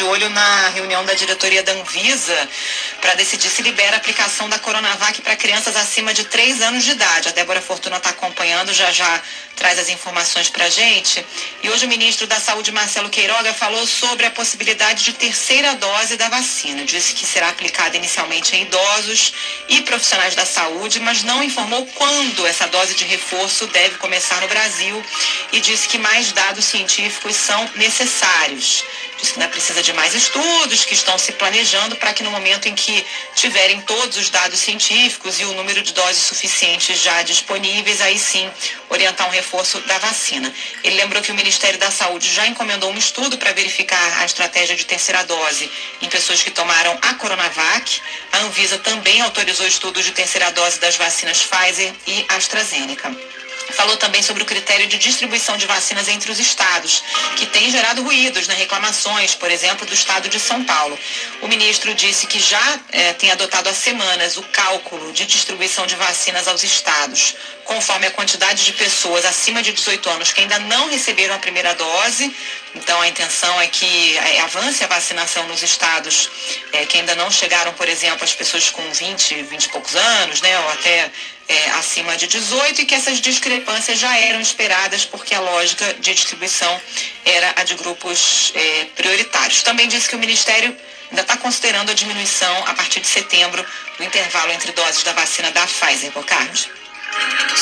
de 0.00 0.04
olho 0.04 0.30
na 0.30 0.68
reunião 0.70 1.04
da 1.04 1.12
diretoria 1.12 1.62
da 1.62 1.72
Anvisa 1.72 2.48
para 3.02 3.12
decidir 3.14 3.50
se 3.50 3.60
libera 3.60 3.96
a 3.96 3.98
aplicação 3.98 4.48
da 4.48 4.58
Coronavac 4.58 5.20
para 5.20 5.36
crianças 5.36 5.76
acima 5.76 6.14
de 6.14 6.24
3 6.24 6.62
anos 6.62 6.84
de 6.84 6.92
idade. 6.92 7.28
A 7.28 7.32
Débora 7.32 7.60
Fortuna 7.60 7.98
está 7.98 8.08
acompanhando, 8.08 8.72
já 8.72 8.90
já 8.90 9.22
traz 9.56 9.78
as 9.78 9.90
informações 9.90 10.48
para 10.48 10.64
a 10.64 10.70
gente. 10.70 11.22
E 11.62 11.68
hoje 11.68 11.84
o 11.84 11.88
ministro 11.88 12.26
da 12.26 12.40
Saúde, 12.40 12.72
Marcelo 12.72 13.10
Queiroga, 13.10 13.52
falou 13.52 13.86
sobre 13.86 14.24
a 14.24 14.30
possibilidade 14.30 15.04
de 15.04 15.12
terceira 15.12 15.74
dose 15.74 16.16
da 16.16 16.30
vacina. 16.30 16.82
Disse 16.86 17.12
que 17.12 17.26
será 17.26 17.50
aplicada 17.50 17.94
inicialmente 17.94 18.56
em 18.56 18.62
idosos 18.62 19.34
e 19.68 19.82
profissionais 19.82 20.34
da 20.34 20.46
saúde, 20.46 20.98
mas 20.98 21.22
não 21.24 21.42
informou 21.42 21.84
quando 21.94 22.46
essa 22.46 22.66
dose 22.68 22.94
de 22.94 23.04
reforço 23.04 23.66
deve 23.66 23.98
começar 23.98 24.40
no 24.40 24.48
Brasil 24.48 25.04
e 25.52 25.60
disse 25.60 25.86
que 25.86 25.98
mais 25.98 26.32
dados 26.32 26.64
científicos 26.64 27.36
são 27.36 27.68
necessários. 27.74 28.82
Que 29.20 29.34
ainda 29.34 29.48
precisa 29.48 29.82
de 29.82 29.92
mais 29.92 30.14
estudos 30.14 30.84
que 30.86 30.94
estão 30.94 31.18
se 31.18 31.32
planejando 31.32 31.94
para 31.96 32.14
que 32.14 32.22
no 32.22 32.30
momento 32.30 32.66
em 32.66 32.74
que 32.74 33.04
tiverem 33.34 33.80
todos 33.82 34.16
os 34.16 34.30
dados 34.30 34.58
científicos 34.58 35.38
e 35.38 35.44
o 35.44 35.52
número 35.52 35.82
de 35.82 35.92
doses 35.92 36.22
suficientes 36.22 36.98
já 36.98 37.22
disponíveis, 37.22 38.00
aí 38.00 38.18
sim 38.18 38.50
orientar 38.88 39.28
um 39.28 39.30
reforço 39.30 39.78
da 39.80 39.98
vacina. 39.98 40.52
Ele 40.82 40.96
lembrou 40.96 41.22
que 41.22 41.30
o 41.30 41.34
Ministério 41.34 41.78
da 41.78 41.90
Saúde 41.90 42.32
já 42.32 42.46
encomendou 42.46 42.90
um 42.90 42.96
estudo 42.96 43.36
para 43.36 43.52
verificar 43.52 44.20
a 44.20 44.24
estratégia 44.24 44.74
de 44.74 44.86
terceira 44.86 45.22
dose 45.24 45.70
em 46.00 46.08
pessoas 46.08 46.42
que 46.42 46.50
tomaram 46.50 46.98
a 47.02 47.14
Coronavac. 47.14 48.00
A 48.32 48.38
Anvisa 48.38 48.78
também 48.78 49.20
autorizou 49.20 49.66
estudos 49.66 50.04
de 50.04 50.12
terceira 50.12 50.50
dose 50.50 50.80
das 50.80 50.96
vacinas 50.96 51.42
Pfizer 51.42 51.92
e 52.06 52.24
AstraZeneca. 52.28 53.14
Falou 53.72 53.96
também 53.96 54.22
sobre 54.22 54.42
o 54.42 54.46
critério 54.46 54.86
de 54.86 54.98
distribuição 54.98 55.56
de 55.56 55.66
vacinas 55.66 56.08
entre 56.08 56.30
os 56.30 56.38
estados, 56.38 57.02
que 57.36 57.46
tem 57.46 57.70
gerado 57.70 58.02
ruídos, 58.02 58.48
né, 58.48 58.54
reclamações, 58.54 59.34
por 59.34 59.50
exemplo, 59.50 59.86
do 59.86 59.94
estado 59.94 60.28
de 60.28 60.40
São 60.40 60.64
Paulo. 60.64 60.98
O 61.40 61.48
ministro 61.48 61.94
disse 61.94 62.26
que 62.26 62.40
já 62.40 62.80
eh, 62.90 63.12
tem 63.14 63.30
adotado 63.30 63.68
há 63.68 63.74
semanas 63.74 64.36
o 64.36 64.42
cálculo 64.42 65.12
de 65.12 65.24
distribuição 65.24 65.86
de 65.86 65.94
vacinas 65.94 66.48
aos 66.48 66.64
estados, 66.64 67.36
conforme 67.64 68.06
a 68.06 68.10
quantidade 68.10 68.64
de 68.64 68.72
pessoas 68.72 69.24
acima 69.24 69.62
de 69.62 69.72
18 69.72 70.10
anos 70.10 70.32
que 70.32 70.40
ainda 70.40 70.58
não 70.58 70.88
receberam 70.90 71.34
a 71.34 71.38
primeira 71.38 71.74
dose. 71.74 72.34
Então, 72.74 73.00
a 73.00 73.08
intenção 73.08 73.60
é 73.60 73.68
que 73.68 74.16
eh, 74.16 74.40
avance 74.40 74.82
a 74.82 74.88
vacinação 74.88 75.46
nos 75.46 75.62
estados 75.62 76.28
eh, 76.72 76.86
que 76.86 76.98
ainda 76.98 77.14
não 77.14 77.30
chegaram, 77.30 77.72
por 77.74 77.88
exemplo, 77.88 78.24
as 78.24 78.34
pessoas 78.34 78.68
com 78.70 78.82
20, 78.90 79.42
20 79.42 79.64
e 79.64 79.68
poucos 79.68 79.94
anos, 79.94 80.40
né, 80.40 80.58
ou 80.58 80.70
até 80.70 81.10
acima 81.78 82.16
de 82.16 82.28
18 82.28 82.82
e 82.82 82.86
que 82.86 82.94
essas 82.94 83.20
discrepâncias 83.20 83.59
já 83.94 84.16
eram 84.18 84.40
esperadas 84.40 85.04
porque 85.04 85.34
a 85.34 85.40
lógica 85.40 85.94
de 85.94 86.14
distribuição 86.14 86.80
era 87.24 87.54
a 87.56 87.64
de 87.64 87.74
grupos 87.74 88.52
é, 88.54 88.86
prioritários. 88.96 89.62
Também 89.62 89.88
disse 89.88 90.08
que 90.08 90.16
o 90.16 90.18
Ministério 90.18 90.76
ainda 91.10 91.22
está 91.22 91.36
considerando 91.36 91.90
a 91.90 91.94
diminuição 91.94 92.56
a 92.66 92.74
partir 92.74 93.00
de 93.00 93.06
setembro 93.06 93.64
do 93.98 94.04
intervalo 94.04 94.52
entre 94.52 94.72
doses 94.72 95.02
da 95.02 95.12
vacina 95.12 95.50
da 95.50 95.66
Pfizer, 95.66 96.12
Bocardi. 96.12 96.70